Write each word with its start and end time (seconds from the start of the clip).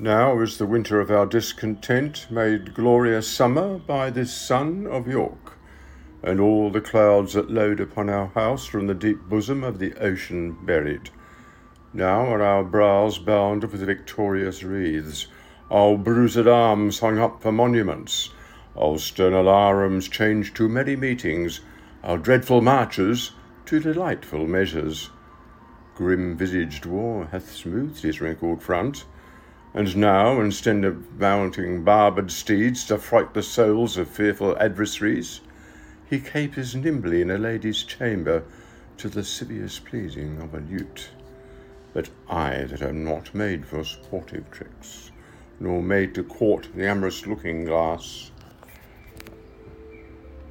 Now 0.00 0.40
is 0.40 0.58
the 0.58 0.66
winter 0.66 1.00
of 1.00 1.10
our 1.10 1.26
discontent. 1.26 2.28
Made 2.30 2.72
glorious 2.72 3.26
summer 3.26 3.78
by 3.78 4.10
this 4.10 4.32
sun 4.32 4.86
of 4.86 5.08
York, 5.08 5.58
and 6.22 6.38
all 6.38 6.70
the 6.70 6.80
clouds 6.80 7.32
that 7.32 7.50
load 7.50 7.80
upon 7.80 8.08
our 8.08 8.28
house 8.28 8.64
from 8.64 8.86
the 8.86 8.94
deep 8.94 9.22
bosom 9.22 9.64
of 9.64 9.80
the 9.80 9.94
ocean 9.94 10.56
buried. 10.64 11.10
Now 11.92 12.32
are 12.32 12.42
our 12.42 12.62
brows 12.62 13.18
bound 13.18 13.64
with 13.64 13.80
victorious 13.80 14.62
wreaths, 14.62 15.26
our 15.68 15.98
bruised 15.98 16.46
arms 16.46 17.00
hung 17.00 17.18
up 17.18 17.42
for 17.42 17.50
monuments, 17.50 18.30
our 18.76 18.98
stern 18.98 19.32
alarums 19.32 20.08
changed 20.08 20.54
to 20.58 20.68
merry 20.68 20.94
meetings, 20.94 21.60
our 22.04 22.18
dreadful 22.18 22.60
marches 22.60 23.32
to 23.66 23.80
delightful 23.80 24.46
measures. 24.46 25.10
Grim 25.96 26.36
visaged 26.36 26.86
war 26.86 27.26
hath 27.32 27.50
smoothed 27.52 28.04
his 28.04 28.20
wrinkled 28.20 28.62
front, 28.62 29.04
and 29.74 29.96
now, 29.96 30.40
instead 30.40 30.84
of 30.84 31.18
mounting 31.18 31.84
barbed 31.84 32.30
steeds 32.30 32.84
to 32.86 32.98
fright 32.98 33.34
the 33.34 33.42
souls 33.42 33.96
of 33.96 34.08
fearful 34.08 34.56
adversaries, 34.58 35.40
he 36.08 36.18
capers 36.18 36.74
nimbly 36.74 37.20
in 37.20 37.30
a 37.30 37.38
lady's 37.38 37.82
chamber 37.82 38.42
to 38.96 39.08
the 39.08 39.18
lascivious 39.18 39.78
pleasing 39.78 40.40
of 40.40 40.54
a 40.54 40.60
lute. 40.60 41.10
But 41.92 42.08
I 42.28 42.64
that 42.64 42.82
am 42.82 43.04
not 43.04 43.34
made 43.34 43.66
for 43.66 43.84
sportive 43.84 44.50
tricks, 44.50 45.10
nor 45.60 45.82
made 45.82 46.14
to 46.14 46.24
court 46.24 46.68
the 46.74 46.86
amorous 46.86 47.26
looking 47.26 47.64
glass, 47.64 48.30